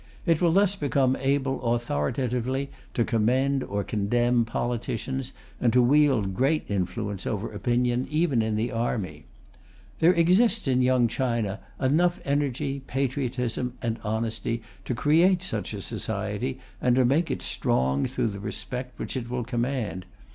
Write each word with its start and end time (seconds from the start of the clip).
It 0.25 0.41
will 0.41 0.51
thus 0.51 0.75
become 0.75 1.15
able 1.17 1.75
authoritatively 1.75 2.71
to 2.95 3.05
commend 3.05 3.63
or 3.63 3.83
condemn 3.83 4.45
politicians 4.45 5.31
and 5.59 5.71
to 5.73 5.81
wield 5.83 6.33
great 6.33 6.63
influence 6.67 7.27
over 7.27 7.51
opinion, 7.53 8.07
even 8.09 8.41
in 8.41 8.55
the 8.55 8.71
army. 8.71 9.25
There 9.99 10.11
exists 10.13 10.67
in 10.67 10.81
Young 10.81 11.07
China 11.07 11.59
enough 11.79 12.19
energy, 12.25 12.81
patriotism 12.87 13.73
and 13.79 13.99
honesty 14.03 14.63
to 14.85 14.95
create 14.95 15.43
such 15.43 15.71
a 15.71 15.83
society 15.83 16.59
and 16.81 16.95
to 16.95 17.05
make 17.05 17.29
it 17.29 17.43
strong 17.43 18.07
through 18.07 18.29
the 18.29 18.39
respect 18.39 18.97
which 18.97 19.15
it 19.15 19.29
will 19.29 19.43
command. 19.43 20.07